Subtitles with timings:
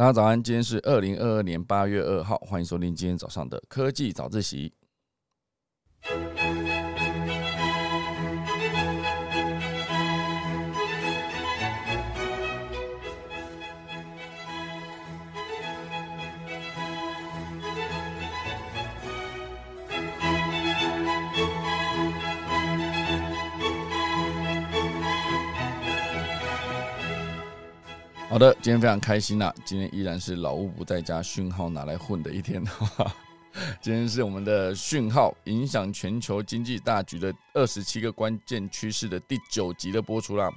[0.00, 4.72] 大家早安，今天是二零二二年八月二号，欢迎收听今天早上的科技早自习。
[28.30, 29.52] 好的，今天非常开心呐！
[29.64, 32.64] 今天依然是老吴不在家，讯号拿来混的一天。
[33.82, 40.48] 今天是我们的讯号影响全球经济大局的二十七个关键趋势的第九集的播出啦。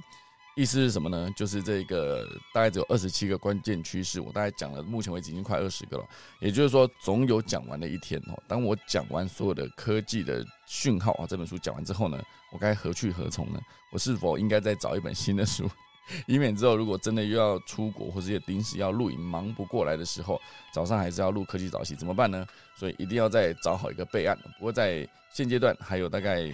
[0.54, 1.28] 意思是什么呢？
[1.36, 6.04] 就是这个大概只有二十七个关键趋势，我大概讲了，目前为止已经快二十个了。
[6.38, 8.40] 也就是说，总有讲完的一天哦。
[8.46, 13.58] 当我讲完所有的科技的讯号啊，这本书讲完之后呢，我该何去何从呢？
[13.90, 15.68] 我是否应该再找一本新的书？
[16.26, 20.40] 以免之后如果真的又要出国或者也临时要录影忙不过来的时候，
[20.72, 22.46] 早上还是要录科技早起怎么办呢？
[22.76, 24.36] 所以一定要再找好一个备案。
[24.58, 26.50] 不过在现阶段还有大概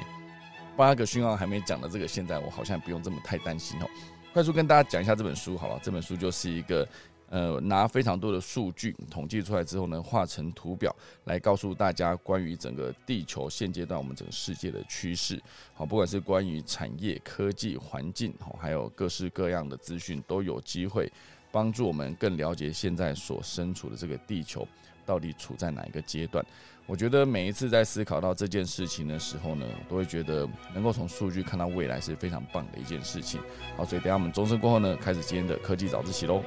[0.77, 3.87] 八个讯号还没讲的这个，现在我好像不用这么太担心哦。
[4.33, 6.87] 快速跟大家讲一下这本书好了，这本书就是一个。
[7.31, 15.41] 呃，拿非常多的数据统计出来之后呢，画成图表来告诉大家关于整个地球现阶段我们整个世界的趋势。
[15.73, 21.09] 好，不管是关于产业、科技、环境，好，还有各式各样的资讯，都有机会
[21.53, 24.67] 帮助我们更了解现在所身处的这个地球
[25.07, 26.45] 到底处在哪一个阶段。
[26.85, 33.41] 我觉得每一次在思考到这件事情的时候呢，都会觉得能够从数据看到未来是非常棒的一件事情。
[33.77, 36.43] 好，所以等下我们钟声过后呢，开始今天的科技早自习喽。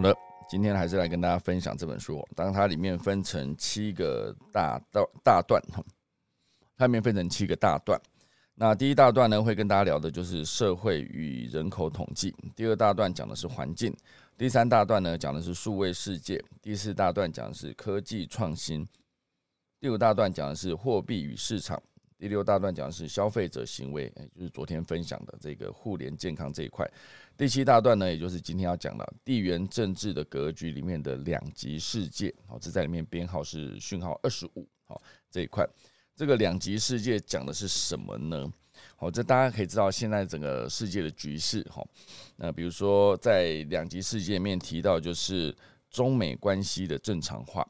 [0.00, 0.16] 好的
[0.48, 2.26] 今天还是来跟大家分享这本书。
[2.34, 5.62] 当它里面分成七个大大大段，
[6.74, 8.00] 它里面分成七个大段。
[8.54, 13.92] 那第一大段呢，会跟大家聊的就是社会与人口统计；第二大段讲的是环境；
[14.38, 18.82] 第三大段呢讲的是数位世界；第四大段讲的是科技创新；
[19.80, 21.78] 第五大段讲的是货币与市场；
[22.20, 26.86] 第六大段讲的是消费者行为，就是昨天分享的这个互联健康这一块。
[27.34, 35.00] 第七大段呢，也就是今天要讲的地缘政治的格局里面的两极世界，好，这在里面编号是讯号二十五，好
[35.30, 35.66] 这一块，
[36.14, 38.52] 这个两极世界讲的是什么呢？
[38.96, 41.82] 好，这大家可以知道现在整个世界的局势，哈，
[42.36, 45.56] 那比如说在两极世界里面提到就是
[45.88, 47.66] 中美关系的正常化。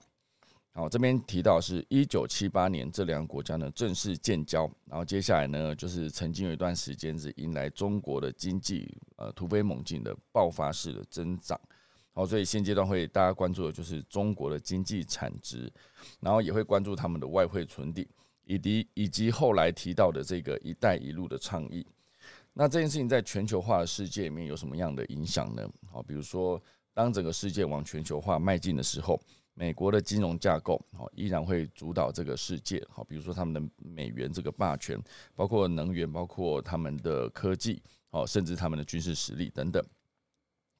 [0.80, 11.60] 好，这边提到是一九七八年这两个国家呢正式建交，然后接下来呢就是曾经有一段时间是迎来中国的经济呃突飞猛进的爆发式的增长，
[12.14, 15.70] 好，所以现阶段会大家关注的就是中国的经济产值，
[16.18, 18.08] 然后也会关注他们的外汇存底，
[18.46, 21.86] 以及以及后来提到的这个“一带一路”的倡议。
[22.54, 25.68] 那这件事情在全球化的世界里面有什么样的影响呢？
[25.92, 26.58] 好，比如说
[26.94, 29.20] 当整个世界往全球化迈进的时候。
[29.60, 34.98] 美国的金融架构，好，依然会主导这个世界，好，比如说他们的美元这个霸权，
[35.34, 39.84] 包括能源，包括他们的科技，好，甚至他们的军事实力等等，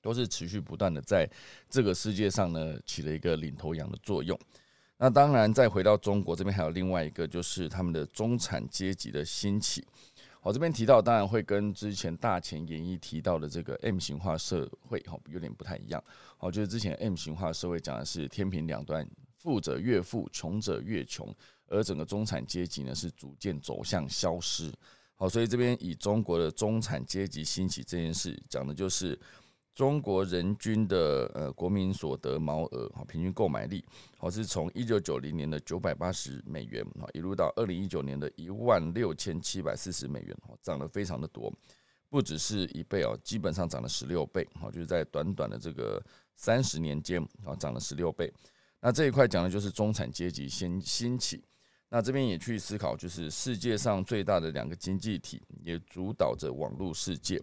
[0.01, 1.29] 都是持续不断的在
[1.69, 4.39] 这个世界上呢起了一个领头羊的作用。
[4.97, 9.87] 那当然，再回到中国这边，还有另外一个就是他们的中产阶级的兴起。
[10.41, 16.03] 好，这边提到当然会跟之前大前研一提到的这个 M 型化社会，哈，有点不太一样。
[16.39, 19.07] 好，就是之前 M 型化社会讲的是天平两端，
[19.37, 21.35] 富者越富，穷者越穷，
[21.67, 24.73] 而整个中产阶级呢是逐渐走向消失。
[25.15, 29.19] 好，所以这边以中国的中产阶级兴起这件事讲的就是。
[29.75, 33.85] 中国人均的呃国民所得毛额哈平均购买力
[34.19, 41.53] 好是从一九九零年的九百八十美元哈一路到二零一九年的一万六千七百四十美元涨得非常的多，
[42.09, 46.03] 不只是一倍哦，基本上涨了十六倍哈，就是在短短的这个
[46.35, 48.31] 三十年间啊涨了十六倍。
[48.81, 51.43] 那这一块讲的就是中产阶级先兴起，
[51.89, 57.41] 那这边也去思考，就是世界上最大的两个经济体也主导着网络世界。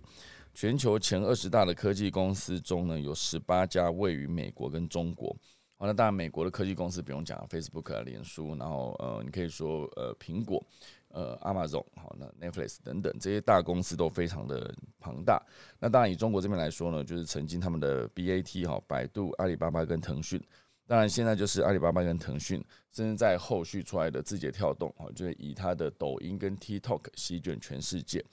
[0.57, 5.29] 全球前二十大的科技公司中呢，有十八家位于美国跟中国。
[5.75, 10.65] 好，那当然美国的科技公司不用讲，Facebook 啊、脸书，然后呃，你可以说呃，苹果、
[11.09, 15.39] 呃，Amazon，好，那 Netflix 等等这些大公司都非常的庞大。
[15.79, 20.43] 那当然以中国这边来说呢，就是曾经他们的 BAT 哈，百度、阿里巴巴跟腾讯，
[20.87, 22.63] 当然，现在就是阿里巴巴跟腾讯，
[22.93, 28.23] 甚至在后续出来的字节跳动，哦，就是以它的抖音跟 TikTok 席卷全世界，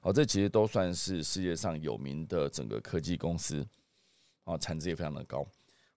[0.00, 3.66] 好，这其实都算是世界上有名的整个科技公司，
[4.44, 5.44] 啊，产值也非常的高，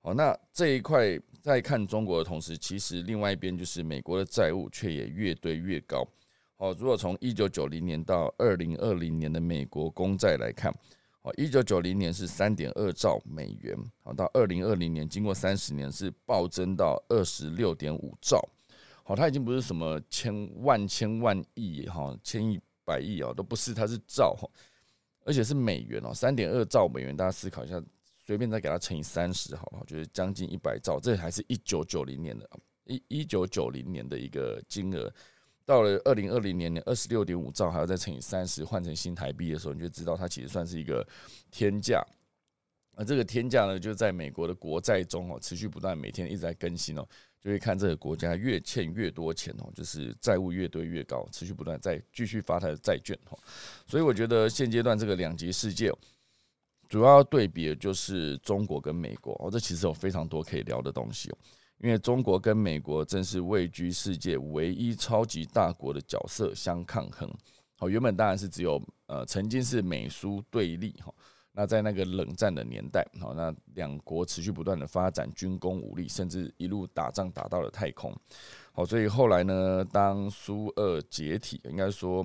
[0.02, 6.04] 好，那这一块在看中国的同时，其实另外一边就是美国的债务却也越堆越高，
[6.56, 10.74] 好，如果从一九九零年到二零二零年的美国公债来看。
[11.36, 18.42] 一九九零年是三点二兆美元，好，到二零二零年，经过三十年是暴增到二十六点五兆，
[19.04, 24.48] 好，它已经不是什么千万千万亿哈，千亿百亿哦，都不是，它是兆哈，
[25.26, 27.82] 而且是美元哦，三点二兆美元，大家思考一下，
[28.18, 29.84] 随便再给它乘以三十，好不好？
[29.86, 32.50] 就是将近一百兆，这还是一九九零年的，
[32.86, 35.14] 一一九九零年的一个金额。
[35.68, 41.06] 到了二零二零年，二十六点五兆，还要再乘以三十，换成新台币的时候，你就知道它其实算是一个
[41.52, 42.02] 天价。
[42.96, 47.06] 而这个天价呢，就在美国的国债中哦，持续不断，每天一直在更新哦，
[47.42, 53.38] 就会看这个国家越欠越多钱哦，就是债务越堆越高，持续不断在继续发它的债券哦。
[53.86, 55.92] 所以我觉得现阶段这个两极世界，
[56.88, 61.38] 主要对比的就是中国跟美国哦，这其实有非常多可以聊的东西哦。
[61.80, 67.32] 因为中国跟美国正是位居世界唯一超级大国的角色相抗衡。
[67.76, 71.14] 好，原本当然是只有呃，曾经是美苏对立哈。
[71.52, 78.16] 那在那个冷战的年代，好，那两国持续不断的发展军工武力，甚至一路打仗打到了太空。
[78.72, 82.24] 好，所以后来呢，当苏俄解体，应该说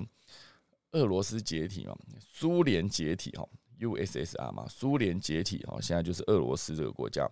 [0.93, 3.49] 俄罗斯解体嘛，苏联解体哈
[3.81, 7.26] ，USSR 嘛，苏联解体哈，现在就是俄罗斯这个国家。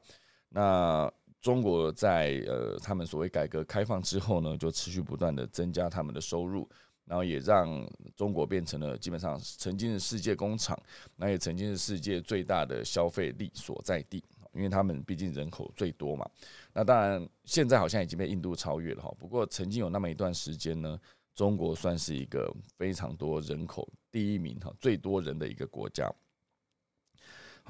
[0.49, 6.69] 那中国在呃，他们所谓改革开放之后呢，就持续不断的增加他们的收入，
[7.07, 10.79] 然后也让中国变成了基本上曾经的世界工厂，
[11.17, 14.23] 那也曾经是世界最大的消费力所在地，
[14.53, 16.29] 因为他们毕竟人口最多嘛。
[16.75, 21.01] 那当然现在好像已经被印度超越了哈，不过曾经有那么一段时间呢，
[21.35, 26.13] 中国算是一个非常多人口第一名哈，最多人的一个国家。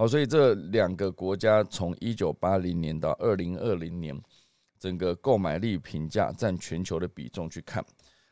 [0.00, 4.18] 好，所以这两个国家从一九八零年到二零二零年，
[4.78, 7.84] 整个购买力评价占全球的比重去看，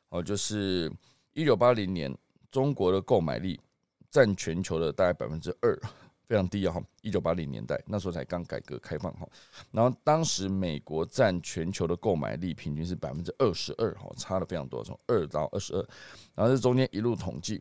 [0.08, 0.90] 哦，就是
[1.34, 2.16] 一九八零年
[2.50, 3.60] 中国的购买力
[4.08, 5.78] 占全球的大概百分之二，
[6.26, 6.72] 非常低啊！
[6.72, 9.28] 哈，一九八零年代那时候才刚改革开放哈，
[9.70, 15.86] 然后当时美国占全球的购买力平均是百分之二十二，哈，差了非常多，从二到二十二，
[16.34, 17.60] 然后这中间一路统计，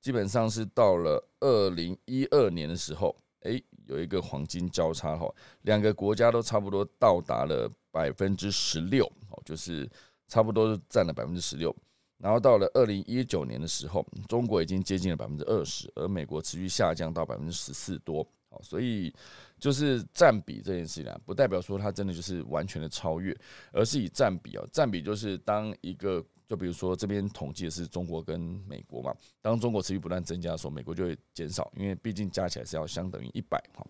[0.00, 3.16] 基本上是到了二零一二年的时候。
[3.48, 9.88] 哎，有一个黄金交叉哈，两个国家都差不多到达了百分之十六，哦，就是
[10.26, 11.74] 差不多占了百分之十六。
[12.18, 18.26] 然后到了二零一九年的时候，中国已经接近了百分之二十，而美国持续下降到百分之十四多。
[18.62, 19.14] 所以
[19.58, 23.36] 就是占比这件事情啊，不代表说它真的就是完全的超越，
[23.72, 26.24] 而是以占比啊，占比就是当一个。
[26.48, 33.86] 就比如说这边统计的是中国跟美国嘛，当中国持续不断增加的时候，美国就会减少，因为毕竟加起来是要相等于一百哈，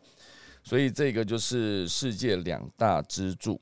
[0.65, 3.61] 所以这个就是世界两大支柱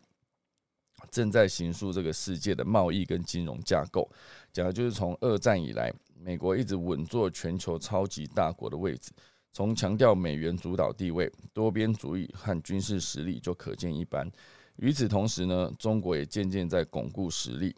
[1.11, 4.11] 正在形塑这个世界的贸易跟金融架构，
[4.51, 9.13] 讲的就是从二战以来，美国一直稳坐全球超级大国的位置，
[9.57, 14.31] 从强调美元主导地位、多边主义和军事实力就可见一斑。
[14.77, 17.75] 与此同时呢，中国也渐渐在巩固实力。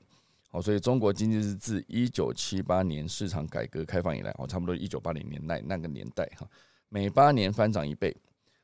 [0.51, 6.45] 好，所以中国经济是自一九七八年市场改革开放以来，哦，差不多一九八零年代那个年代哈，
[6.89, 8.13] 每八年翻涨一倍。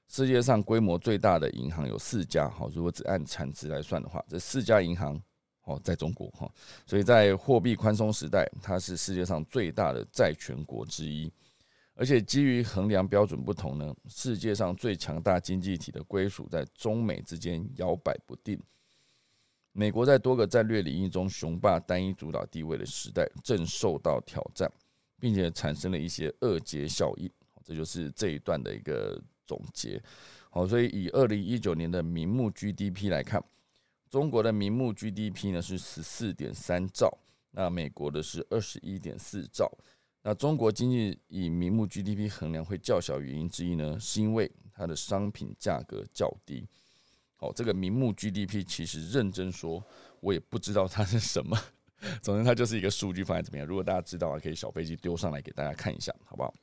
[0.08, 5.22] 世界上规模最大的银行有四家，好，如果只按产值来算的话，这四家银行
[5.66, 6.50] 哦，在中国哈，
[6.84, 11.32] 所以在货币宽松时代，它是世界上最大的债权国之一。
[11.94, 18.60] 而且基于衡量标准不同呢，世界上最强大经济体的归属在中美之间摇摆不定。
[19.70, 24.70] 美国在多个战略领域中雄霸单一主导地位的时代正受到挑战，
[25.18, 27.30] 并且产生了一些二阶效应。
[27.62, 30.02] 这就是这一段的一个总结。
[30.50, 33.42] 好，所以以二零一九年的名目 GDP 来看，
[34.10, 37.16] 中国的名目 GDP 呢是十四点三兆，
[37.50, 39.70] 那美国的是二十一点四兆。
[40.26, 46.66] 那中国经济以名目 GDP 衡量会较小，原因之一呢，是因为它的商品价格较低。
[47.40, 49.84] 哦，这个名目 GDP 其实认真说，
[50.20, 51.54] 我也不知道它是什么。
[52.22, 53.66] 总之，它就是一个数据放在怎么样？
[53.66, 56.54] 如果大家知道啊，可以小飞机丢上来给大家看一下，好不好？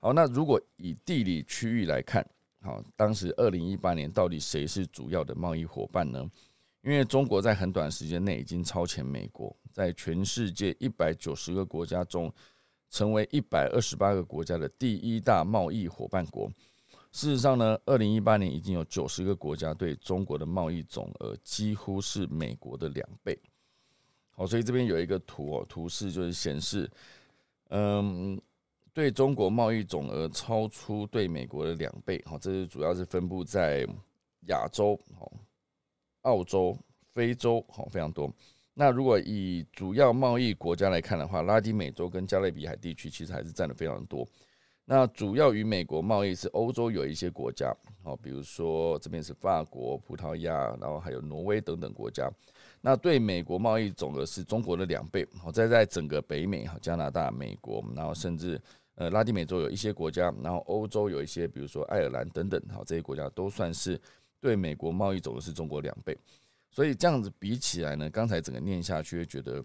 [0.00, 2.28] 好，那如果以地理区域来看，
[2.62, 6.28] 好，当时二零一八年到底谁是主要的贸易伙伴呢？
[6.82, 12.32] 因为中国在很短时间内已经超前美国，在全世界一百九十个国家中，
[12.90, 16.48] 成为一百二十八个国家的第一大贸易伙伴国。
[17.10, 23.36] 事实上呢，二零一八年已经有九十个国家对中国的贸易总额几乎是美国的两倍。
[24.30, 26.88] 好，所以这边有一个图哦，图示就是显示，
[27.70, 28.40] 嗯，
[28.92, 32.22] 对中国贸易总额超出对美国的两倍。
[32.26, 33.84] 好，这是主要是分布在
[34.46, 35.32] 亚洲、好、
[36.22, 36.76] 澳洲、
[37.12, 38.32] 非洲，好非常多。
[38.74, 44.26] 那如果以主要贸易国家来看的话，拉丁美洲跟加勒比海地区其实还是占的非常多。
[44.84, 52.30] 那主要与美国贸易是欧洲有一些国家，好，比如说这边是法国、葡萄牙，然后还有挪威等等国家。
[52.82, 58.60] 那对美国贸易总额是中国的两倍，好，在在整个北美哈，加拿大、美国，然后甚至
[58.96, 63.98] 呃拉丁美洲有一些国家，然后欧洲有一些，比如说爱尔兰等等，好，这些国家都算是
[64.38, 66.14] 对美国贸易总额是中国两倍，
[66.74, 69.64] 所以这样子比起来呢，刚才整个念下去会觉得，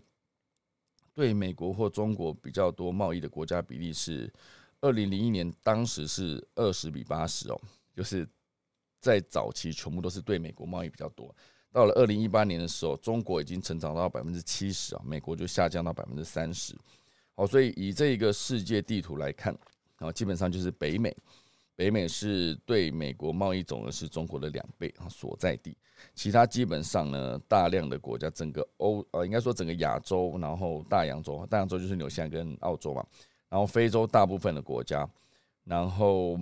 [1.16, 4.32] 对美国或中国比较多贸易的国家比例是
[4.80, 7.60] 二零零一年当时是二十比八十哦，
[7.96, 8.30] 就是
[9.02, 11.36] 在早期全部都是对美国贸易比较多。
[11.72, 16.76] 到了二零一八年的时候，中国已经成长到百分之七十啊，美国就下降到百分之三十。
[17.34, 19.58] 好，所以以这一个世界地图来看，
[19.98, 21.16] 啊，基本上就是北美，
[21.80, 25.78] 北美是对美国贸易总额是中国的两倍啊所在地。
[26.14, 33.06] 其他基本上呢，大量的国家，整个欧呃，应该说整个亚洲，然后大洋洲，大洋洲就是纽西兰跟澳洲嘛，
[33.48, 35.10] 然后非洲大部分的国家，
[35.64, 36.38] 然后。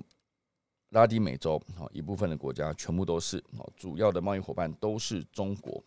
[0.92, 5.84] 拉丁美洲，好一部分的国家全部都是，好主要的贸易伙伴都是中国。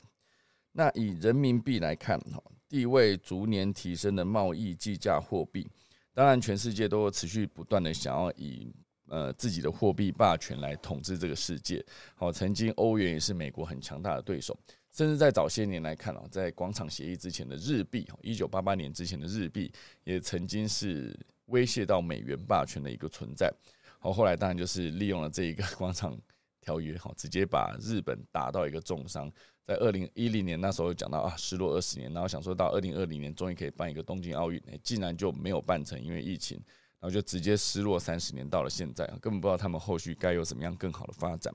[0.72, 2.38] 那以人民币来看，哈
[2.68, 5.66] 地位逐年提升的贸易计价货币，
[6.12, 8.70] 当然全世界都持续不断的想要以
[9.10, 11.84] 呃自己的货币霸权来统治这个世界。
[12.14, 14.58] 好，曾经欧元也是美国很强大的对手，
[14.92, 19.70] 甚至在早些年来看哦，在广场协议之前的日币，一九八八年之前的日币，
[20.04, 21.14] 也曾经是
[21.46, 23.52] 威胁到美元霸权的一个存在。
[23.98, 26.18] 好，后来当然就是利用了这一个 广场
[26.60, 29.30] 条约，哈，直接把日本打到一个重伤。
[29.62, 36.60] 在二零一零年那时候讲到啊，失落二十年，然后想说到二零二零年终于可以办一个东京奥运，竟然就没有办成，因为疫情，
[37.00, 41.52] 然后就直接失落三十年，到了现在根本不知道他们后续该有什么样更好的发展。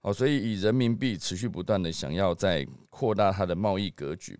[0.00, 4.36] 好，所以以人民币持续不断的想要在扩大它的贸易格局。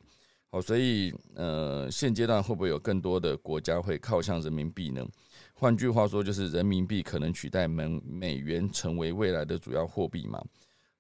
[0.50, 5.06] 好，所以呃，现阶段会不会有更多的国家会靠向人民币呢？
[5.54, 10.44] 换句话说，就是人民币可能取代美美元成为未来的主要货币嘛？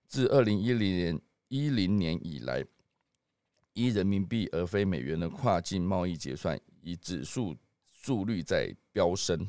[0.06, 2.64] 自二零一零年一零年以来，
[3.74, 7.56] 以人民币而非美元的跨境贸易结算以指数
[8.02, 9.48] 速率在飙升。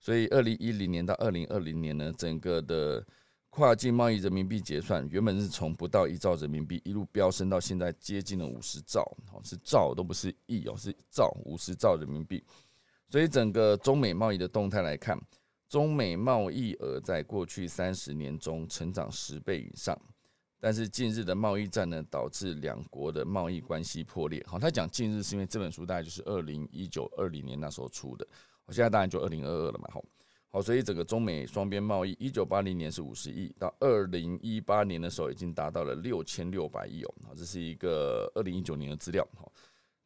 [0.00, 3.06] 所以二零一零年到二零二零年呢，整个的
[3.50, 9.00] 跨境贸易人民币结算原本是从不到一兆人民币一路飙升到现在接近了五十兆，
[9.32, 12.42] 哦，是兆都不是亿哦，是兆五十兆人民币。
[13.08, 15.18] 所以整个中美贸易的动态来看，
[15.68, 19.96] 中美贸易额在过去三十年中成长十倍以上，
[20.64, 24.42] 但是近日的贸易战呢，导致两国的贸易关系破裂。
[24.48, 28.26] 好，他讲近日是因为这本书大概就是二零一九二零年那时候出的，
[28.64, 29.86] 我现在当然就二零二二了嘛。
[29.92, 30.02] 好，
[30.48, 37.14] 好，所以整个中美双边贸易，一九八零年是五十亿，到二零一八年的时候已经达到了六千六百亿哦。
[37.26, 39.22] 好，这是一个二零一九年的资料。
[39.36, 39.52] 好。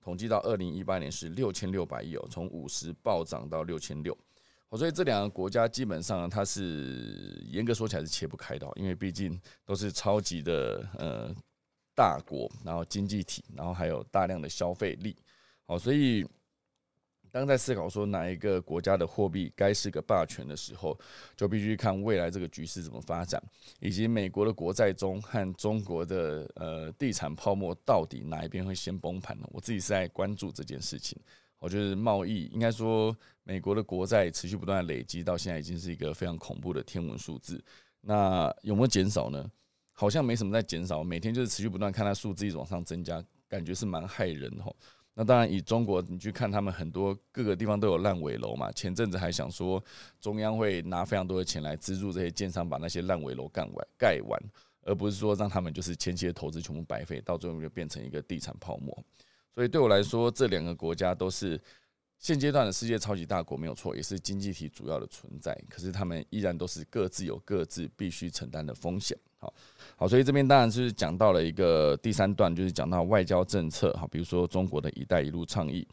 [0.01, 4.17] 统计到二零一八年是六千六百亿哦，从五十暴涨到六千六，
[4.77, 11.35] 所以这两个国家基本上它是严格说起来是切不开的，因为毕竟都是超级的呃
[11.95, 15.17] 大国，然后经济体，然后还有大量的消费力，
[15.67, 16.27] 好，所以。
[17.31, 20.99] 当在思考说哪一个国家的货币该是个霸权的时候，
[21.37, 23.41] 就必须看未来这个局势怎么发展，
[23.81, 29.47] 以及美国的国债中和中国的呃地产泡沫到底哪一边会先崩盘呢？
[29.53, 31.21] 我自己是在关注这件事情。
[31.59, 37.63] 我觉得贸易应该说，美国的国债持续不断的累积，到现在已经是一个非常恐怖的天文数字。
[38.01, 39.51] 那有没有减少呢？
[39.93, 44.73] 好像没什么在减少，每天就是持续不断看它数字一直往上增加，感觉是蛮害人哈。
[45.15, 48.71] 那当然，以中国你去看，他们很多各个地方都有烂尾楼嘛。
[48.71, 49.83] 前阵子还想说，
[50.21, 54.41] 中央会拿非常多的钱来资助这些建商，把那些烂尾楼干完、盖完，
[54.83, 58.97] 而不是说让他们就是前期的投资全部白费，到最后就变成一个地产泡沫。
[59.55, 61.61] 所以对我来说，这两个国家都是
[62.19, 65.57] 现阶段的世界超级大国，没有错，也是经济体主要的存在。
[65.69, 69.17] 可是他们依然都是各自有各自必须承担的风险。
[69.39, 69.53] 好。
[69.97, 75.87] 好，所以这边当然是讲到了一个第三段，就是讲到外交政策哈，比如说中国的一带一路倡议，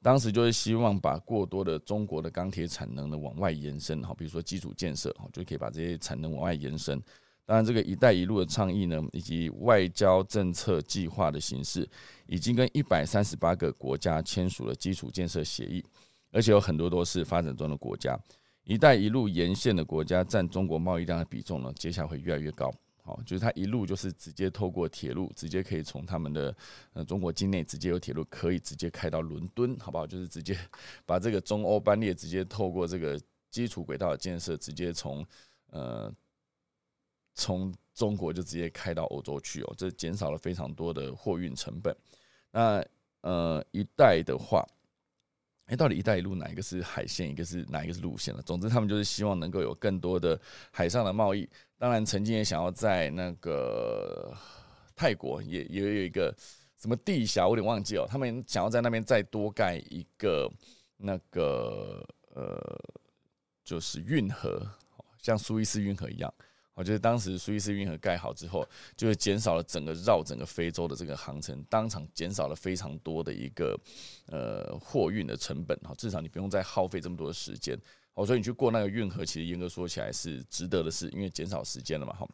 [0.00, 6.98] 当时就是希望把过多的中国的钢铁产能呢往外延伸哈，比如说基础建设哈，就可以把这些产能往外延伸。
[7.44, 11.86] 当然，这个一带一路的倡议呢，以及外交政策计划的形式，
[12.32, 15.84] 已经跟一百三十八个国家签署了基础建设协议，
[16.30, 18.18] 而且有很多都是发展中的国家。
[18.64, 22.72] “一带一路”沿线的国家占中国贸易量的比重呢，接下来会越来越高。
[23.02, 26.56] 好，就是它一路就是直接透过铁路，直接可以从他们的
[26.94, 30.06] 呃中国境内直接有铁路可以直接开到伦敦，好不好？
[30.06, 30.56] 就是直接
[31.04, 33.20] 把这个中欧班列直接透过这个
[33.50, 35.22] 基础轨道的建设，直接从
[35.68, 36.10] 呃
[37.34, 41.94] 从中国就直接开到欧洲去哦，这减少了非常多的货运成本。
[42.52, 42.84] 那
[43.22, 44.64] 呃一带的话。
[45.66, 48.42] 哎，到底“一带一路”哪一个是海线，一个是哪一个是路线了？
[48.42, 50.38] 总之，他们就是希望能够有更多的
[50.70, 51.48] 海上的贸易。
[51.78, 54.36] 当然，曾经也想要在那个
[54.94, 56.34] 泰国也也有一个
[56.76, 58.04] 什么地峡，我有点忘记哦。
[58.10, 60.50] 他们想要在那边再多盖一个
[60.96, 62.04] 那个
[62.34, 62.60] 呃，
[63.64, 64.68] 就是运河，
[65.22, 66.34] 像苏伊士运河一样。
[66.74, 73.78] 我觉得当时苏伊士运河盖好之后，就是减少了整个绕整个非洲的这个航程，当场减少了非常多的一个
[74.26, 77.78] 呃货运的成本哈，至少你不用再耗费这么多的时间。
[78.14, 82.12] 好，所以你去过那个运河，其实严格说起来是值得的事，因为减少时间了嘛。
[82.12, 82.28] 哈，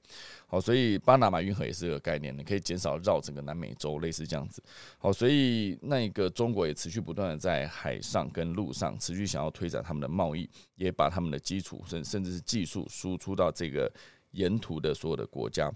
[0.46, 4.60] 好，所以巴拿马运河也是个概念，你可以减少绕整个南美洲，类似这样子。
[4.98, 13.90] 好，所以那个中国也持续不断的在海上跟陆上持续想要推展他们的贸易，也把他们的基础甚甚至是技术输出到这个。
[14.32, 15.72] 沿途的所有的国家，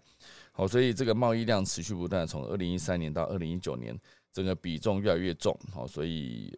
[0.52, 3.99] 好，所以这个贸易量持续不断，从二零一三年到二零一九年，
[4.32, 6.54] 整个比重越来越重，好，所以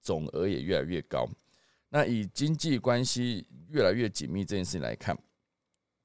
[0.00, 1.28] 总额也越来越高。
[1.88, 5.16] 那以经济关系越来越紧密这件事情来看，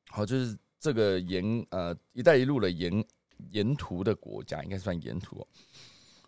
[0.10, 3.04] 好，就是这个沿呃“一带一路”的沿
[3.52, 5.46] 沿途的国家，应该算沿途，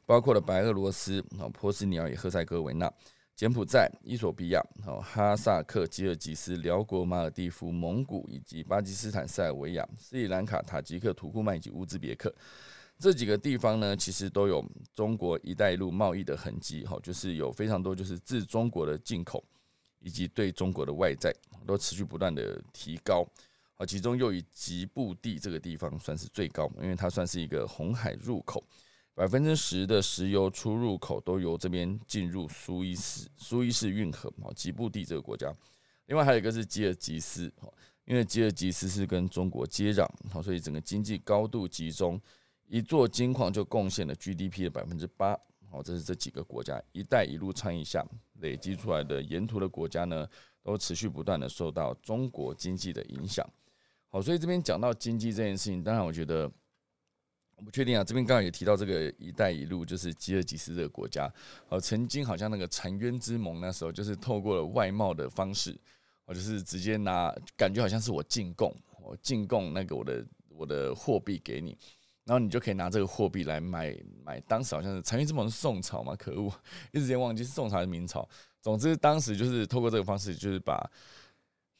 [0.06, 2.92] 包括了白俄罗斯、啊波斯尼亚与赫塞哥维纳。
[3.36, 4.64] 柬埔寨、伊索比亚、
[5.02, 12.34] 哈萨克、吉尔吉斯、辽国、马尔蒂夫、蒙古以及巴基斯坦、塞尔维亚、斯里兰卡、塔吉克、土库曼以及乌兹别克
[13.00, 14.64] 这几个地方呢，其实都有
[14.94, 16.86] 中国“一带一路”贸易的痕迹。
[16.86, 19.44] 哈，就是有非常多就是自中国的进口
[20.00, 21.34] 以及对中国的外债
[21.66, 23.28] 都持续不断的提高。
[23.74, 28.64] 好，其中又以吉布地这个地方算是最高，因为它算是一个红海入口。
[29.16, 35.54] 百分之十的石油出入口都由这边进入苏伊士苏伊士运河哦，吉布地这个国家。
[36.08, 37.72] 另外还有一个是吉尔吉斯哦，
[38.06, 42.20] 因为吉尔吉斯是跟中国接壤，好，所以整个经济高度集中，
[42.68, 45.40] 一座金矿就贡献了 GDP 的百分之八。
[45.70, 48.04] 好，这是这几个国家“一带一路”倡议下
[48.40, 50.28] 累积出来的沿途的国家呢，
[50.64, 53.48] 都持续不断的受到中国经济的影响。
[54.10, 56.52] 好，所以这边讲到经济这件事情，当然我觉得。
[57.56, 61.32] 我不确定啊，这边刚刚也提到这个“一带一路”，就是吉尔吉斯这个国家，
[61.70, 65.80] 呃，曾经好像那个澶渊之盟那时候，就是透过了外贸的方式，
[66.26, 71.78] 我就是直接拿，感觉好像是我进贡，我进贡那个我的我的货币给你，
[72.26, 74.40] 然后你就可以拿这个货币来买买。
[74.42, 76.52] 当时好像是澶渊之盟是宋朝嘛，可恶，
[76.92, 78.28] 一时间忘记是宋朝还是明朝。
[78.62, 80.90] 总之当时就是透过这个方式，就是把。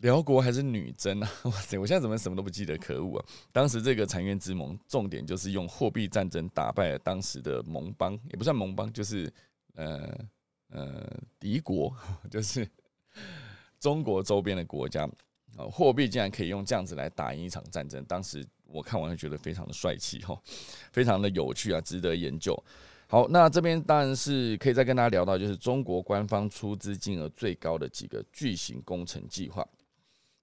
[0.04, 1.30] 辽国还是女真啊？
[1.46, 1.78] 哇塞！
[1.78, 2.78] 我现在怎么什么都不记得？
[2.78, 3.26] 可恶啊！
[3.54, 9.32] 当时这个澶渊之盟，重点就是用货币战争打败了当时的盟邦，也不算盟邦，就是
[9.76, 10.14] 呃
[10.72, 11.96] 呃敌国，
[12.30, 12.68] 就是
[13.80, 15.10] 中国周边的国家
[15.56, 15.64] 啊。
[15.72, 20.38] 货币竟然可以用这样子来打赢一场战争，当时我看完就觉得非常的帅气哈，
[20.92, 22.62] 非常的有趣啊，值得研究。
[23.08, 29.66] 好，那这边当然是可以再跟大家聊到，就是中国官方出资金额最高的几个巨型工程计划。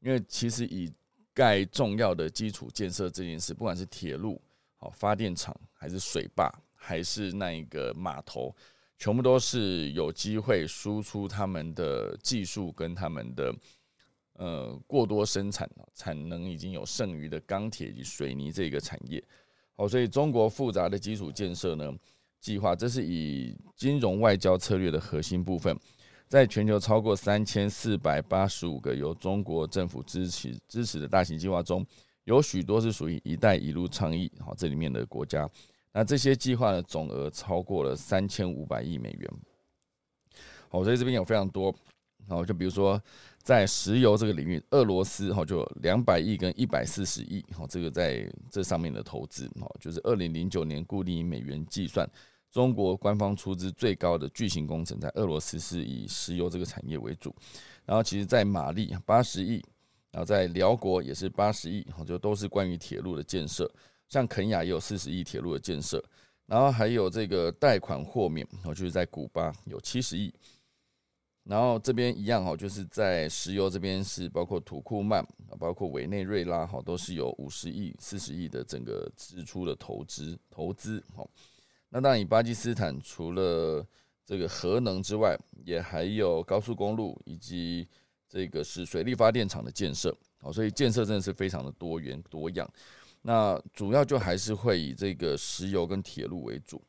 [0.01, 0.91] 因为其实以
[1.33, 4.41] 盖重要的基础建设这件事，不管是铁路、
[4.77, 8.55] 好发电厂，还是水坝，还是那一个码头，
[8.99, 13.55] 全部都是有机会输出他们的技术跟他们的
[14.35, 19.23] 呃过多生产产能已经有剩余的钢铁及水泥这个产业。
[19.77, 21.95] 好，所以中国复杂的基础建设呢
[22.41, 25.79] 计划，这是以金融外交策略的核心部分。
[26.31, 31.85] 在全球超过三千四百八十五个由中国政府支持支持的大型计划中，
[32.23, 35.51] 有许多是属于“一带一路”倡议，好，这里面的国家，
[35.93, 39.29] 那这些计划的总额超过了三千五百亿美元。
[40.69, 41.75] 好，所以这边有非常多，
[42.29, 43.03] 好，就比如说
[43.43, 52.09] 在石油这个领域，俄罗斯哈就两百亿跟一百四十亿，好，这个在这上面的投资，好，就是二零零九年固定美元计算。
[52.51, 57.35] 中国官方出资最高的巨型工程，在俄罗斯是以石油这个产业为主，
[57.85, 59.65] 然后其实，在马利八十亿，
[60.11, 63.71] 然后在辽国也是八十亿，就都是关于铁路的建设。
[64.09, 66.05] 像肯雅也有四十亿铁路的建设，
[66.47, 70.35] 然后还有这个贷款豁免，然后就是在古巴有七十亿，
[71.45, 75.25] 然后这边一样哈，就是在石油这边是包括土库曼
[75.61, 81.25] 包括委内瑞拉哈，都是有五十亿、四十亿的整个支出的投资投资哈。
[81.91, 83.85] 那当然，以巴基斯坦除了
[84.25, 87.87] 这个核能之外，也还有高速公路以及
[88.29, 92.69] 这个是水力发电厂的建设，好，所以建设真的是非常的多元多样。
[93.23, 96.81] 那主要就还是会以这个石油跟铁路为主，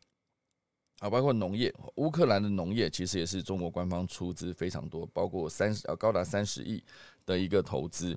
[0.99, 6.81] 啊，包括农业，乌克兰的农业其实也是中国官方出资非常多，包括三十呃高达三十亿
[7.25, 8.15] 的一个投资，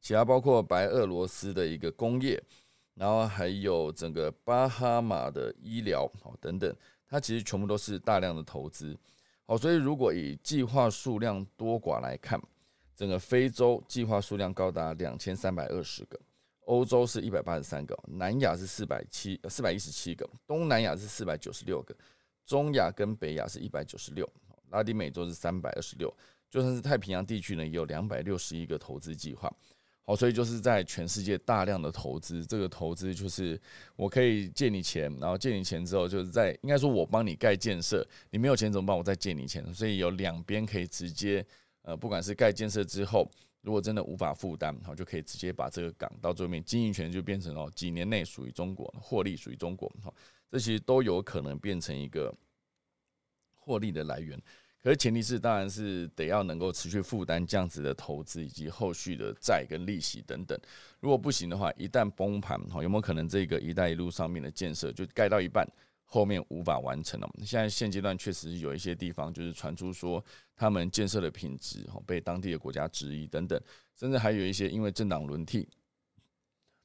[0.00, 2.42] 其他包括白俄罗斯的一个工业，
[2.94, 6.74] 然后还有整个巴哈马的医疗，好等等，
[7.08, 8.96] 它其实全部都是大量的投资，
[9.46, 12.40] 好，所以如果以计划数量多寡来看，
[12.94, 16.18] 整个非洲计划数量高达两千三百二十个。
[16.66, 21.94] 欧洲是一百八十三个，南亚是四百七四百一十七个，东南亚是四百九十六个，
[22.46, 24.30] 中亚跟北亚是一百九十六，
[24.70, 26.14] 拉丁美洲是三百二十六，
[26.48, 29.52] 就算是太平洋地区呢，也有两百六十一个投资计划。
[30.04, 33.60] 好，所以就是在全世界大量的投资，这个投资就是
[33.96, 38.96] 我可以借你钱，然后借你钱之后，就是在应该说我帮你盖建设，你没有钱怎么办？
[38.96, 41.44] 我再借你钱，所以有两边可以直接
[41.82, 43.30] 呃，不管是盖建设之后。
[43.64, 50.12] 如果真的无法负担，好就可以直接把这个港到最后面经营权就变成哦几年内属于中国，获利属于中国，好，
[50.50, 52.34] 这其实都有可能变成一个
[53.54, 54.36] 获利的来源。
[54.82, 60.58] 可是前提是当然是得要能够持续负担这样子的投资以及后续的债跟利息等等。
[60.98, 65.66] 如果不行的话，一旦崩盘，好有没有可能这个“一带一路”上面的建设就盖到一半？
[66.04, 67.30] 后面无法完成了。
[67.38, 70.22] 现在现阶段确实有一些地方就是传出说
[70.54, 73.58] 他们建设的品质哦被当地的国家质疑等等，
[73.98, 75.66] 甚至还有一些因为政党轮替，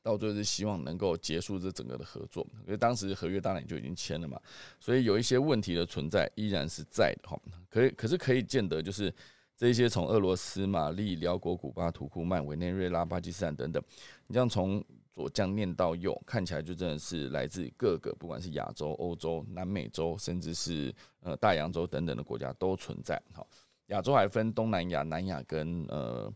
[0.08, 4.40] 到最后是希望能够结束这整个的合作，因为当时合约当然就已经签了嘛，
[4.80, 7.38] 所以有一些问题的存在依然是在的哈。
[7.70, 9.14] 可以可是可以见得就是
[9.58, 13.84] 这些从俄罗斯、马利、辽国、古巴、土库曼、委内瑞拉、巴基斯坦等等，
[14.28, 23.22] 你像从左降念到右，看起来就真的是来自各个，不管是亚洲、欧洲、南美洲，甚至是呃大洋洲等等的国家都存在。
[23.34, 23.46] 好，
[23.88, 26.32] 亚洲还分东南亚、南亚跟呃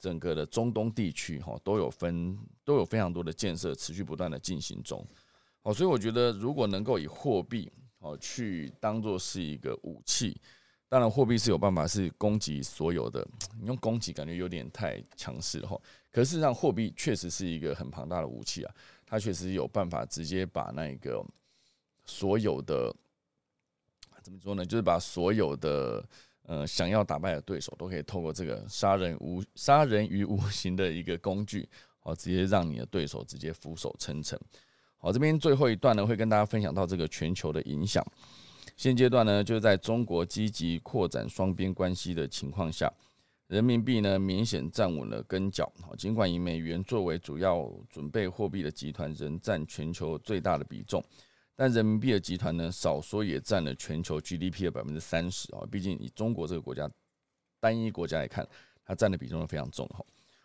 [0.00, 5.06] 整个的中东地区，哈，都有分，都有非常多的建设持续不断的进行中。
[5.62, 10.40] 好，所以我觉得如果能够以货币，哦，去当做是一个武器。
[10.88, 13.24] 当然，货币是有办法是攻击所有的。
[13.60, 15.80] 你用攻击感觉有点太强势了哈。
[16.10, 18.74] 可事实上，货币确实是一个很庞大的武器啊。
[19.06, 21.24] 它确实有办法直接把那个
[22.04, 22.92] 所有的
[24.22, 24.66] 怎么说呢？
[24.66, 26.04] 就是把所有的
[26.50, 31.68] 呃想要打败的对手，都可以透过这个杀人无杀人于无形的一个工具，
[32.02, 34.36] 哦，直接让你的对手直接俯首称臣。
[34.98, 38.04] 好，这边最后一段呢，会跟大家分享到这个全球的影响。
[38.76, 42.92] 现阶段呢，就是在中国积极扩展双边关系的情况下，
[43.46, 45.72] 人民币呢明显站稳了跟脚。
[45.80, 51.00] 好，尽管以美元作为主要准备货币的集团仍占全球最大的比重，
[51.60, 55.60] 但人民币的集团呢，少说也占了全球 GDP 的百分之三十啊。
[55.70, 56.90] 毕竟以中国这个国家
[57.60, 58.48] 单一国家来看，
[58.82, 59.86] 它占的比重非常重。
[59.88, 60.02] 哈，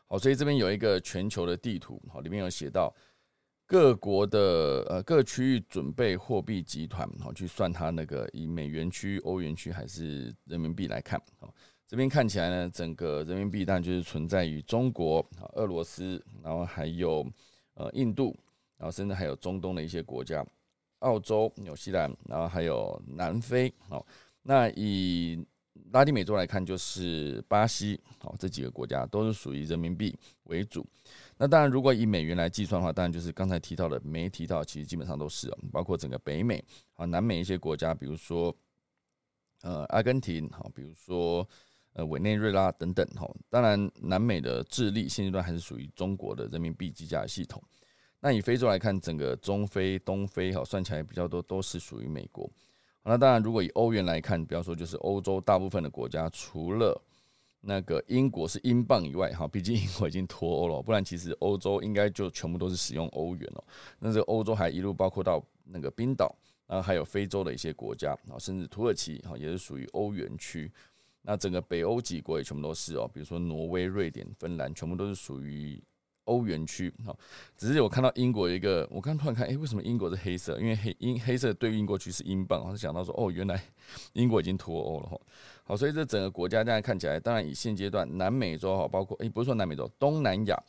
[0.08, 2.93] 好，所以这边有一个全球的地图，好，里面有写到。
[3.67, 11.51] 各国的呃各区域准备货币集团，好去算它那个以美元区、欧元区还是人民币来看，好
[11.88, 17.25] 这边看起来呢，整个人民币当然就是存在于中国、俄罗斯，然后还有
[17.73, 18.38] 呃印度，
[18.78, 20.45] 然后甚至还有中东的一些国家，
[20.99, 24.05] 澳洲、纽西兰，然后还有南非，好
[24.41, 25.45] 那以
[25.91, 30.86] 拉丁美洲来看，就是巴西，好这几个国家都是属于人民币为主。
[31.38, 38.55] 那当然，如果以美元来计算的话，当然就是刚才提到的，没提到，其实基本上都是包括整个北美啊、南美一些国家，比如说
[39.62, 41.47] 呃阿根廷，好，比如说
[41.93, 43.29] 呃委内瑞拉等等，哈。
[43.49, 47.62] 当然，南美的智利现阶段还是属于中国的人民币计价系统。
[48.21, 52.49] 那以非洲来看，整个中非、东非，哈，算起来比较多都是属于美国。
[53.04, 56.99] 那当然，如果以欧元来看，比方说就是欧洲大部分的国家，除了
[57.62, 63.63] 那个英国是英镑以外，哈，毕竟英国已经脱欧了，不然其实欧洲应该就全部都是使用欧元哦。
[63.99, 70.71] 那这个欧洲还一路包括到那个冰岛，然后还有非洲的一些国家，啊，甚至土耳其，哈，也是属于欧元区。
[71.21, 75.80] 那整个北欧几国也全部都是哦，比如说挪威、瑞典、芬兰，全部都是属于。
[76.26, 77.16] 欧元区，哈，
[77.58, 80.60] 只是我看到英国一个，我刚突然看，哎，为什么英国是黑色？
[80.60, 83.60] 因为黑英黑色对应过去是英镑，我就想到说，哦，原来
[84.14, 85.22] 英国已经脱欧了，哈。
[85.64, 90.64] 好，所以这整个国家这样看起来，当然以现阶段南美洲哈，包括诶，不是说南美洲，东南亚，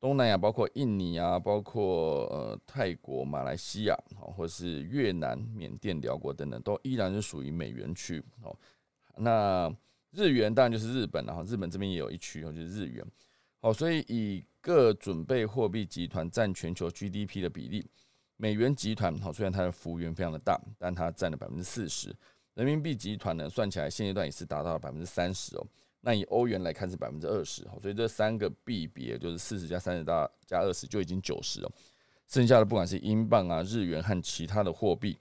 [0.00, 8.56] 东南亚包括印尼啊，包括呃泰国、马来西亚，好，或是越南、缅甸、辽国等等，都依然是属于美元区，好。
[9.16, 9.72] 那
[10.12, 13.04] 日元当然就是日本了，哈，日本这边也有一区哦，就是日元，
[13.62, 17.86] 好，所以以各准备货币集团占全球 GDP 的比例，
[18.36, 22.14] 美元集团好，虽然它的幅员非常的大，但它占了百分之四十。
[22.54, 25.66] 人民币集团呢，算起来现阶段也是达到了百分之三十哦。
[26.00, 31.70] 那以欧元来看是百分之二十，所以这三个币别就是四十加三十大加二十就已经九十了。
[32.26, 35.18] 剩下的不管是英镑啊、日元和其他的货币，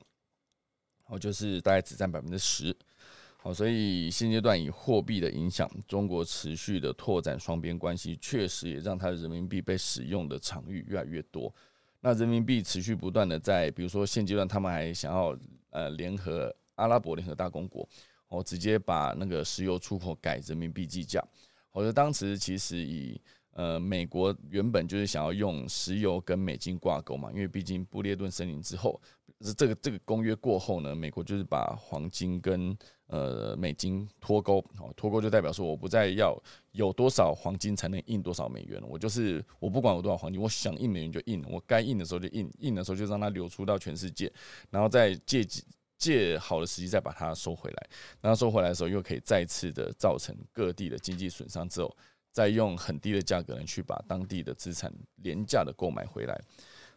[1.07, 2.73] 哦，就是大概只占百分之十。
[3.41, 11.53] 好，所以现阶段以货币的影响，中国持续的拓展双边关系，确实也让它的人民币被使用的场域越来越多。
[12.01, 15.37] 那人民币持续不断的在，比如说现阶段他们还想要
[15.69, 17.87] 呃联合阿拉伯联合大公国，
[18.27, 21.23] 哦，直接把那个石油出口改人民币计价。
[21.71, 23.19] 我觉得当时其实以
[23.51, 29.01] 呃美国原本就是想要用石油跟美金挂钩嘛，因为毕竟布列顿森林之后，
[29.55, 36.37] 这个这个公约过后呢，美国就是把黄金跟呃美金脱钩，哦，脱钩就代表说我不再要
[36.71, 44.31] 有多少黄金才能印多少美元了，我就是我不管有多少黄金，我想印美元就印，我该印的时候就印，印的时候就让它流出到全世界，
[44.69, 45.63] 然后再借机。
[45.99, 47.89] 借好的时机再把它收回来，
[48.21, 51.93] 然后收回来的时候又可以再次的造成各地的经济损伤，之后
[52.31, 56.41] 再用很低的价格呢去把当地的资产廉价的购买回来。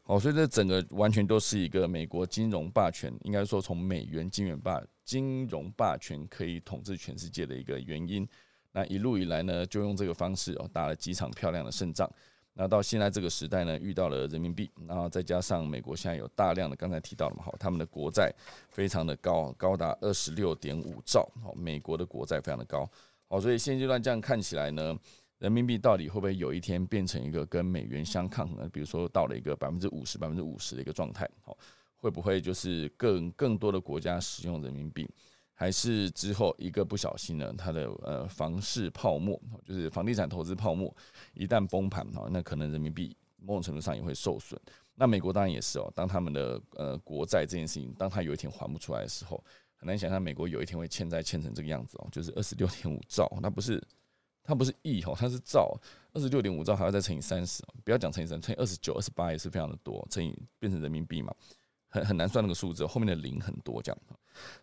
[0.05, 8.29] 哦，所以这整个完全都是一个美国金融霸权，应该说从美元金元霸金融霸权可以统治全世界的一个原因。
[8.73, 12.11] 那一路以来呢，就用这个方式哦打了几场漂亮的胜仗。
[12.55, 18.31] 那到现在这个时代呢，遇到了人民币，然后再加上美国现在有大量的，刚才提到了嘛，好，他们的国债
[18.69, 22.87] 非常的高，高达二十六点五兆，好，美国的国债非常的高，
[23.29, 24.95] 好，所以现阶段这样看起来呢，
[25.43, 28.71] 人民币到底会不会有一天变成一个跟美元相抗衡？
[28.71, 31.59] 比如说到了一个百分之五十、百分之五十的一个状态，好，
[31.97, 35.05] 会不会就是更更多的国家使用人民币？
[35.53, 40.95] 还是之后一个不小心呢，它的呃房市泡沫，就是房地产投资泡沫，
[41.35, 44.61] 一旦崩盘哈，那可能人民币某种程度上也会受损。
[44.95, 49.43] 那美国当然也是哦，当他们的呃国债这件事情，当他有一天还不出来的时候，
[49.75, 53.83] 很难想象美国有一天会欠债欠成这个样子哦，就是二十六点五兆，那不是
[54.43, 55.79] 它不是亿哦，它是兆，
[56.13, 61.35] 二十六点五兆还要再乘以三十，不要讲乘以三，乘以二十九、二十八也是非常的多，乘以变成人民币嘛。
[61.95, 63.99] 很很难算那个数字，后面的零很多这样，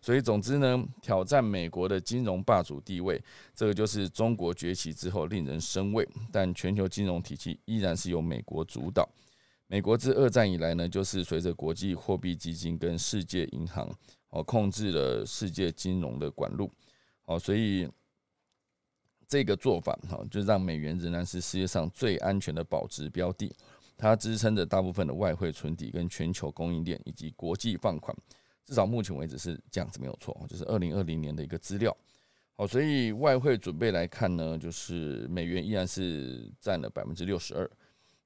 [0.00, 3.22] 所以总之呢，挑战美国的金融霸主地位，
[3.54, 6.04] 这个就是中国崛起之后令人生畏。
[6.32, 9.08] 但全球金融体系依然是由美国主导。
[9.68, 13.88] 美国自二战以来呢，就是随着国际货币基金跟世界银行
[14.30, 16.68] 哦控制了世界金融的管路，
[17.26, 17.88] 哦，所以
[19.30, 23.54] 这个做法哈，就让美元仍然是世界上最安全的保值标的。
[23.96, 28.16] 它支撑着大部分的外汇存底、跟全球供应链以及国际放款，
[28.64, 31.96] 至少目前为止是这样子没有错，就是二零二零年的一个资料。
[32.56, 37.70] 好，所以外汇准备来看呢，就是美元依然是占了百分之六十二，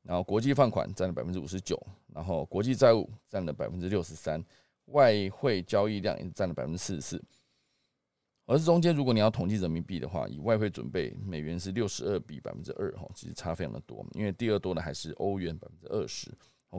[0.03, 1.79] 然后国际放款占了百分之五十九，
[2.15, 4.43] 然后国际债务占了百分之六十三，
[4.87, 7.23] 外汇交易量也占了百分之四十四。
[8.47, 14.05] 而是中间，如果你要统计人民币的话，以外汇准备，美元是六十二比百分之二，哈，其实差非常的多。
[14.13, 16.31] 因为第二多的还是欧元百分之二十，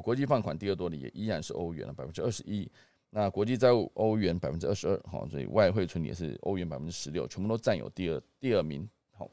[0.04, 2.70] 国际放款第二多的也依然是欧元了百分之二十一。
[3.10, 8.88] 那国际债务欧元百分之二十二，哈，所以外汇存也是欧元百分之十六，全部都占有第二第二名。
[9.18, 9.28] 好，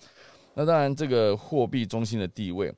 [0.55, 2.73] 那当然这个货币中心的地位，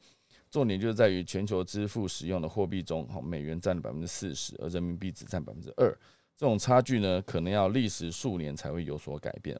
[0.51, 5.97] 重点就是在于全球支付使用的货币中，哈，美元占了百分之四十，而人民币只占百分之二。
[6.37, 9.59] 这种差距呢，可能要历时数年才会有所改变。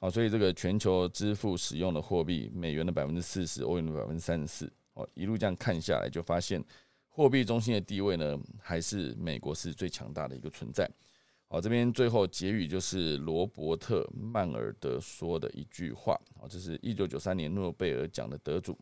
[0.00, 4.72] 好，所以这个全球支付使用的货币，美元的百分之四十，欧元的百分之三十四。
[4.94, 6.64] 哦，一路这样看下来，就发现
[7.08, 10.88] 货币中心的地位呢，还是美国是最强大的一个存在。
[11.48, 16.16] 好，这边最后结语就是罗伯特曼尔德说的一句话。
[16.38, 18.78] 好，这是一九九三年诺贝尔奖的得主，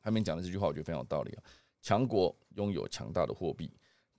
[0.00, 1.42] 他们讲的这句话，我觉得非常有道理啊。
[1.82, 3.70] 强国拥有强大的货币。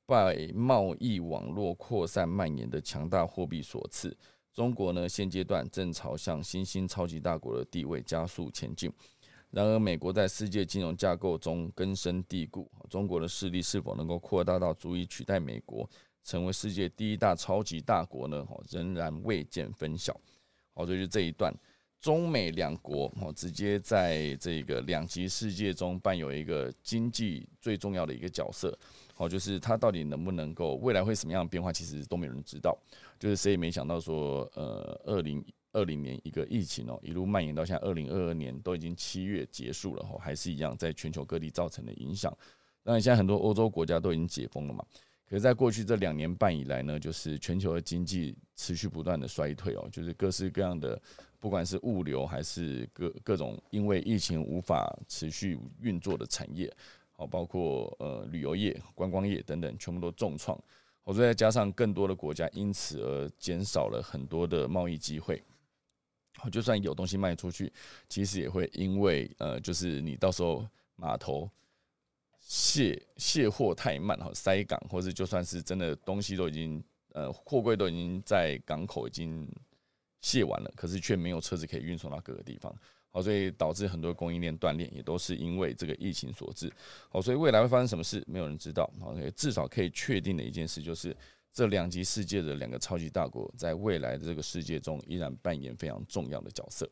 [0.06, 4.16] 拜贸易网络扩散蔓延的强大货币所赐，
[4.54, 8.92] 中国呢现阶段正朝向新兴超级大国的地位加速前进。
[9.50, 15.90] 然而，美国在世界金融架构中根深蒂固，中国的势力是否能够扩大到足以取代美国，
[16.24, 18.46] 成为世界第一大超级大国呢？
[18.46, 20.14] 哈，仍然未见分晓。
[20.74, 21.54] 好，所以就这一段，
[22.02, 28.78] 中美两国哦，直接在这个两极世界中扮有一个经济最重要的一个角色。
[29.18, 32.78] 好，就是它到底能不能够未来会什么样的变化，其实都没有人知道。
[33.18, 42.30] 就是谁也没想到说，呃，二零二零年一个疫情哦，一路蔓延到现在二零二二年，都已经七月结束了哈，还是一样在全球各地造成的影响。
[42.84, 44.86] 当然，现在很多欧洲国家都已经解封了嘛。
[45.30, 51.02] 可是，在过去这两年半以来呢，就是全球的经济持续不断的衰退哦，就是各式各样的，
[51.40, 56.72] 不管是物流还是各各种因为疫情无法持续运作的产业。
[57.18, 60.60] 好，包括呃旅游业、观光业等等，全部都重创。
[61.04, 65.42] 我再加上更多的国家因此而减少了很多的贸易机会。
[66.52, 67.72] 就算有东西卖出去，
[68.10, 71.50] 其实也会因为呃，就是你到时候码头
[72.42, 79.50] 卸卸货太慢哈，塞港，或者就算是真的东西都已经呃货柜都已经在港口已经
[80.22, 82.76] 卸完了，可是却没有车子可以运送到各个地方，
[83.16, 86.72] 哦，所以导致很多供应链断裂，也都是因为这个疫情所致。
[87.10, 88.92] 好，所以未来会发生什么事，没有人知道。
[89.00, 91.16] 好，至少可以确定的一件事就是。
[91.58, 96.86] 这两极世界的两个超级大国，在未来的这个世界中，依然扮演非常重要的角色。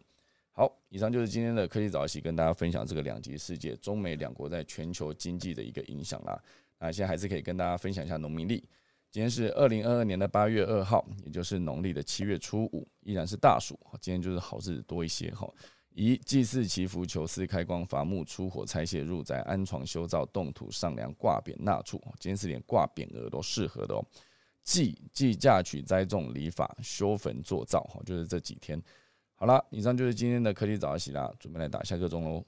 [0.53, 6.41] 好，以上就是今天的科技早起，跟大家分享这个两极世界中美两国在全球经济的一个影响啦。
[6.79, 8.63] 那现在还是可以跟大家分享一下农民历。
[9.11, 13.77] 今天是二零二二年的八月二号，也就是农历的七月初五，依然是大暑。
[13.99, 15.45] 今天就是好日子多一些哈。
[15.95, 21.97] 一祭祀祈福求嗣开光伐木出火拆卸入宅安床修造动土上梁挂匾纳畜。
[22.19, 24.05] 今天是连挂匾额都适合的哦。
[24.63, 28.81] 祭祭嫁娶栽种礼法修坟做灶，哈，就是这几天。
[29.35, 32.43] 好了，以上就是今天的科技早起啦，准备来打下个钟喽。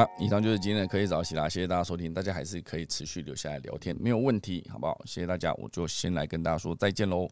[0.00, 4.98] 好，以上就是今天的科技早起啦，谢谢大家收听，大家还是可以持续留下来聊天，没有问题，好不好？
[5.04, 7.28] 谢谢大家，我就先来跟大家说再见喽。